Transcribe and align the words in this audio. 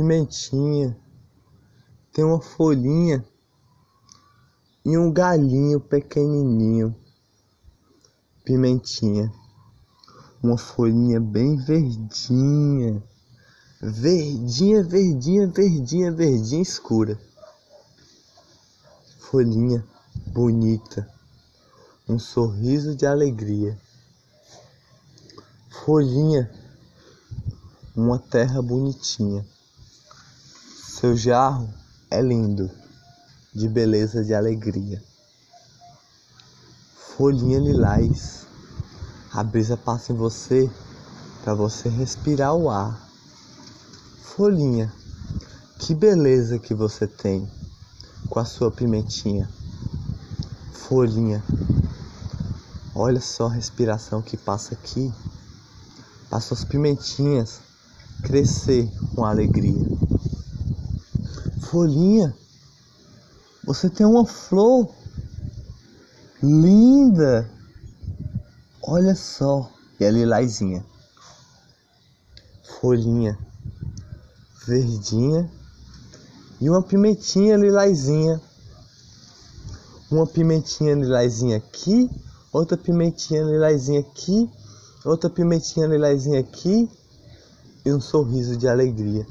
pimentinha, 0.00 0.96
tem 2.10 2.24
uma 2.24 2.40
folhinha 2.40 3.22
e 4.82 4.96
um 4.96 5.12
galinho 5.12 5.78
pequenininho. 5.78 6.96
Pimentinha, 8.42 9.30
uma 10.42 10.56
folhinha 10.56 11.20
bem 11.20 11.54
verdinha, 11.58 13.02
verdinha, 13.82 14.82
verdinha, 14.82 15.46
verdinha, 15.46 16.10
verdinha 16.10 16.62
escura. 16.62 17.20
Folhinha 19.18 19.86
bonita, 20.28 21.06
um 22.08 22.18
sorriso 22.18 22.96
de 22.96 23.04
alegria. 23.04 23.78
Folhinha, 25.84 26.50
uma 27.94 28.18
terra 28.18 28.62
bonitinha. 28.62 29.46
Seu 31.00 31.16
jarro 31.16 31.66
é 32.10 32.20
lindo, 32.20 32.70
de 33.54 33.66
beleza 33.66 34.22
de 34.22 34.34
alegria. 34.34 35.02
Folhinha 37.16 37.58
lilás, 37.58 38.46
a 39.32 39.42
brisa 39.42 39.78
passa 39.78 40.12
em 40.12 40.14
você 40.14 40.70
para 41.42 41.54
você 41.54 41.88
respirar 41.88 42.54
o 42.54 42.68
ar. 42.68 43.00
Folhinha, 44.22 44.92
que 45.78 45.94
beleza 45.94 46.58
que 46.58 46.74
você 46.74 47.06
tem 47.06 47.50
com 48.28 48.38
a 48.38 48.44
sua 48.44 48.70
pimentinha. 48.70 49.48
Folhinha, 50.74 51.42
olha 52.94 53.22
só 53.22 53.46
a 53.46 53.52
respiração 53.54 54.20
que 54.20 54.36
passa 54.36 54.74
aqui. 54.74 55.10
Passa 56.28 56.52
as 56.52 56.62
pimentinhas 56.62 57.58
crescer 58.22 58.86
com 59.14 59.24
alegria. 59.24 59.88
Folhinha, 61.70 62.36
você 63.64 63.88
tem 63.88 64.04
uma 64.04 64.26
flor 64.26 64.92
linda. 66.42 67.48
Olha 68.82 69.14
só, 69.14 69.70
e 70.00 70.04
a 70.04 70.10
lilazinha. 70.10 70.84
Folhinha 72.80 73.38
verdinha 74.66 75.48
e 76.60 76.68
uma 76.68 76.82
pimentinha 76.82 77.56
lilazinha. 77.56 78.40
Uma 80.10 80.26
pimentinha 80.26 80.96
lilazinha 80.96 81.56
aqui, 81.58 82.10
outra 82.52 82.76
pimentinha 82.76 83.44
lilazinha 83.44 84.00
aqui, 84.00 84.50
outra 85.04 85.30
pimentinha 85.30 85.86
lilazinha 85.86 86.40
aqui 86.40 86.90
e 87.84 87.92
um 87.92 88.00
sorriso 88.00 88.56
de 88.56 88.66
alegria. 88.66 89.24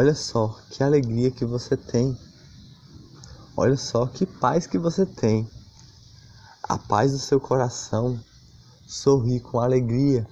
Olha 0.00 0.14
só 0.14 0.56
que 0.70 0.84
alegria 0.84 1.28
que 1.28 1.44
você 1.44 1.76
tem. 1.76 2.16
Olha 3.56 3.76
só 3.76 4.06
que 4.06 4.24
paz 4.24 4.64
que 4.64 4.78
você 4.78 5.04
tem. 5.04 5.50
A 6.62 6.78
paz 6.78 7.10
do 7.10 7.18
seu 7.18 7.40
coração. 7.40 8.16
Sorri 8.86 9.40
com 9.40 9.58
alegria. 9.58 10.24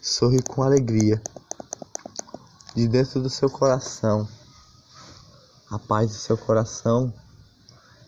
Sorri 0.00 0.42
com 0.42 0.62
alegria. 0.62 1.22
De 2.74 2.88
dentro 2.88 3.20
do 3.20 3.28
seu 3.28 3.50
coração. 3.50 4.26
A 5.70 5.78
paz 5.78 6.08
do 6.08 6.16
seu 6.16 6.38
coração. 6.38 7.12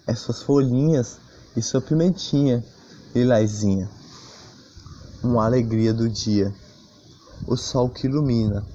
Essas 0.07 0.43
folhinhas 0.43 1.19
e 1.55 1.61
sua 1.61 1.83
pimentinha 1.83 2.65
lilazinha. 3.15 3.91
Uma 5.23 5.45
alegria 5.45 5.93
do 5.93 6.09
dia. 6.09 6.55
O 7.47 7.55
sol 7.55 7.91
que 7.91 8.07
ilumina 8.07 8.67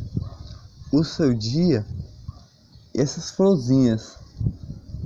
o 0.91 1.03
seu 1.03 1.33
dia 1.33 1.85
e 2.93 2.99
essas 2.99 3.29
florzinhas 3.29 4.17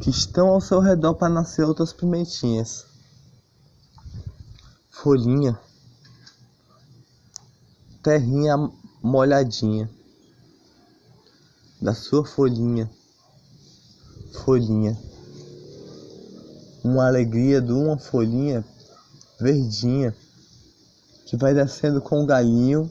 que 0.01 0.09
estão 0.09 0.47
ao 0.47 0.61
seu 0.61 0.79
redor 0.79 1.13
para 1.15 1.29
nascer 1.29 1.65
outras 1.65 1.91
pimentinhas. 1.91 2.85
Folhinha, 4.89 5.59
terrinha 8.01 8.55
molhadinha. 9.01 9.89
Da 11.81 11.93
sua 11.93 12.25
folhinha, 12.25 12.89
folhinha, 14.31 14.97
uma 16.81 17.07
alegria 17.07 17.61
de 17.61 17.73
uma 17.73 17.97
folhinha 17.97 18.63
verdinha 19.37 20.15
que 21.25 21.35
vai 21.35 21.53
descendo 21.53 22.01
com 22.01 22.23
o 22.23 22.25
galinho 22.25 22.89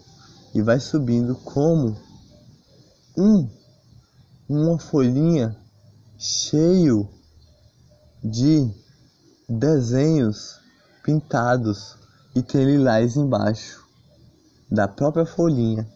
e 0.55 0.61
vai 0.61 0.79
subindo 0.79 1.35
como 1.37 1.97
um 3.17 3.47
uma 4.49 4.79
folhinha 4.79 5.57
cheio 6.19 7.09
de 8.23 8.71
desenhos 9.49 10.59
pintados 11.03 11.97
e 12.35 12.43
tem 12.43 12.65
lilás 12.65 13.17
embaixo 13.17 13.87
da 14.71 14.89
própria 14.89 15.27
folhinha. 15.27 15.87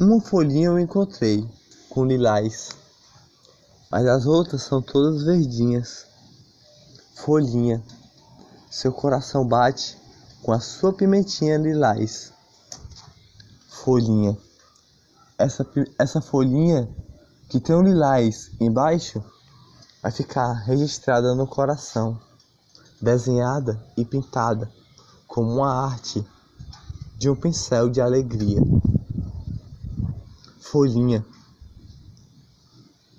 Uma 0.00 0.20
folhinha 0.20 0.68
eu 0.68 0.78
encontrei 0.78 1.48
com 1.88 2.04
lilás, 2.04 2.70
mas 3.90 4.06
as 4.06 4.26
outras 4.26 4.62
são 4.62 4.82
todas 4.82 5.22
verdinhas. 5.22 6.06
Folhinha, 7.14 7.82
seu 8.70 8.92
coração 8.92 9.46
bate 9.46 9.96
com 10.42 10.50
a 10.50 10.58
sua 10.58 10.92
pimentinha 10.92 11.56
lilás. 11.58 12.32
Folhinha 13.68 14.36
essa, 15.42 15.66
essa 15.98 16.20
folhinha 16.20 16.88
que 17.48 17.58
tem 17.58 17.74
um 17.74 17.82
lilás 17.82 18.52
embaixo 18.60 19.22
vai 20.00 20.12
ficar 20.12 20.52
registrada 20.52 21.34
no 21.34 21.46
coração, 21.46 22.20
desenhada 23.00 23.84
e 23.96 24.04
pintada 24.04 24.70
como 25.26 25.52
uma 25.52 25.84
arte 25.84 26.24
de 27.18 27.28
um 27.28 27.34
pincel 27.34 27.88
de 27.88 28.00
alegria. 28.00 28.60
Folhinha, 30.60 31.24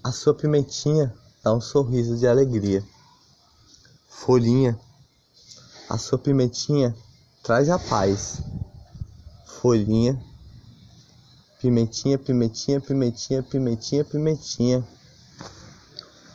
a 0.02 0.12
sua 0.12 0.34
pimentinha 0.34 1.14
dá 1.44 1.54
um 1.54 1.62
sorriso 1.62 2.18
de 2.18 2.26
alegria. 2.26 2.84
Folhinha, 4.08 4.80
a 5.90 5.98
sua 5.98 6.18
pimentinha 6.18 6.96
traz 7.44 7.70
a 7.70 7.78
paz. 7.78 8.42
Folhinha, 9.46 10.20
Pimentinha, 11.64 12.18
pimentinha, 12.18 12.82
pimentinha, 12.82 13.42
pimentinha, 13.42 14.04
pimentinha. 14.04 14.84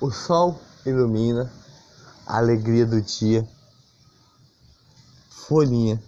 O 0.00 0.10
sol 0.10 0.58
ilumina 0.86 1.52
a 2.26 2.38
alegria 2.38 2.86
do 2.86 2.98
dia. 3.02 3.46
Folhinha. 5.28 6.02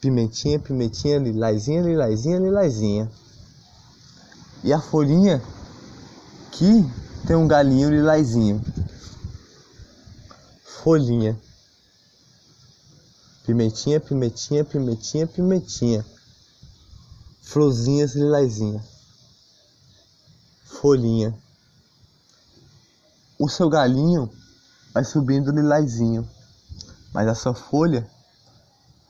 Pimentinha, 0.00 0.60
pimentinha, 0.60 1.18
lilazinha, 1.18 1.82
lilazinha, 1.82 2.38
lilazinha. 2.38 3.10
E 4.62 4.72
a 4.72 4.80
folhinha 4.80 5.42
que 6.52 6.88
tem 7.26 7.34
um 7.34 7.48
galinho 7.48 7.90
lilazinho. 7.90 8.64
Folhinha. 10.62 11.36
Pimentinha, 13.44 13.98
pimentinha, 13.98 14.64
pimentinha, 14.64 15.26
pimentinha 15.26 16.17
florzinhas 17.48 18.14
lilazinha, 18.14 18.84
folhinha. 20.66 21.34
O 23.38 23.48
seu 23.48 23.70
galinho 23.70 24.30
vai 24.92 25.02
subindo 25.02 25.50
lilazinho, 25.50 26.28
mas 27.10 27.26
a 27.26 27.34
sua 27.34 27.54
folha 27.54 28.06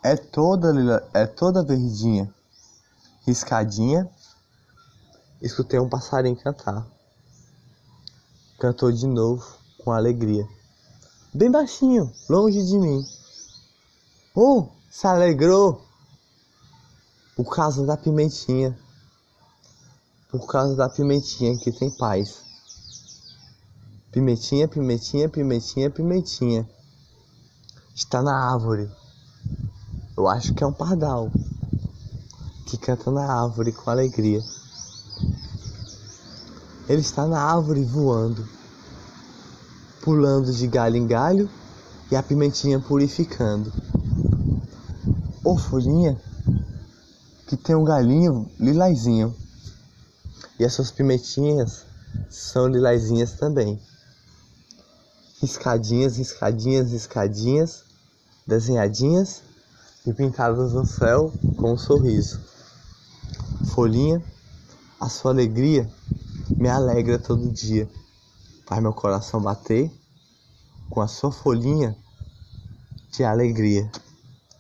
é 0.05 0.15
toda 0.15 0.71
lila, 0.71 1.11
é 1.13 1.27
toda 1.27 1.65
verdinha, 1.65 2.33
riscadinha. 3.27 4.09
Escutei 5.43 5.81
um 5.81 5.89
passarinho 5.89 6.37
cantar. 6.37 6.87
Cantou 8.61 8.93
de 8.93 9.09
novo 9.09 9.45
com 9.83 9.91
alegria, 9.91 10.49
bem 11.35 11.51
baixinho, 11.51 12.13
longe 12.29 12.65
de 12.65 12.79
mim. 12.79 13.05
Oh, 14.33 14.69
se 14.89 15.09
alegrou! 15.09 15.88
Por 17.39 17.55
causa 17.55 17.87
da 17.87 17.97
pimentinha. 17.97 18.77
Por 20.29 20.45
causa 20.49 20.75
da 20.75 20.89
pimentinha 20.89 21.57
que 21.57 21.71
tem 21.71 21.89
paz. 21.89 22.43
Pimentinha, 24.11 24.67
pimentinha, 24.67 25.29
pimentinha, 25.29 25.89
pimentinha. 25.89 26.69
Está 27.95 28.21
na 28.23 28.37
árvore. 28.53 28.91
Eu 30.17 30.27
acho 30.27 30.53
que 30.53 30.65
é 30.65 30.67
um 30.67 30.73
pardal 30.73 31.31
que 32.67 32.77
canta 32.77 33.09
na 33.13 33.33
árvore 33.33 33.71
com 33.71 33.89
alegria. 33.89 34.43
Ele 36.89 37.03
está 37.03 37.25
na 37.25 37.41
árvore 37.41 37.85
voando, 37.85 38.49
pulando 40.03 40.53
de 40.53 40.67
galho 40.67 40.97
em 40.97 41.07
galho 41.07 41.49
e 42.11 42.17
a 42.17 42.23
pimentinha 42.23 42.81
purificando. 42.81 43.73
Ô 45.45 45.57
folhinha, 45.57 46.21
que 47.49 47.57
tem 47.57 47.75
um 47.75 47.83
galinho 47.83 48.49
lilazinho. 48.61 49.35
E 50.59 50.65
as 50.65 50.75
suas 50.75 50.91
pimentinhas 50.91 51.87
são 52.29 52.69
lilazinhas 52.69 53.33
também. 53.33 53.81
Riscadinhas, 55.41 56.19
riscadinhas, 56.19 56.93
riscadinhas, 56.93 57.85
desenhadinhas 58.47 59.43
e 60.07 60.13
pintadas 60.13 60.75
no 60.75 60.85
céu 60.85 61.33
com 61.57 61.73
um 61.73 61.79
sorriso. 61.79 62.39
Folhinha, 63.73 64.23
a 65.01 65.09
sua 65.09 65.31
alegria 65.31 65.91
me 66.59 66.69
alegra 66.69 67.19
todo 67.19 67.51
dia. 67.51 67.89
Faz 68.67 68.83
meu 68.83 68.93
coração 68.93 69.41
bater 69.41 69.91
com 70.91 71.01
a 71.01 71.09
sua 71.09 71.33
folhinha 71.33 71.97
de 73.11 73.25
alegria. 73.25 73.91